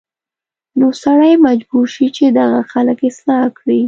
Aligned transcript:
نو 0.79 0.87
سړی 1.03 1.33
مجبور 1.47 1.85
شي 1.95 2.07
چې 2.17 2.25
دغه 2.39 2.59
خلک 2.71 2.99
اصلاح 3.09 3.45
کړي 3.59 3.79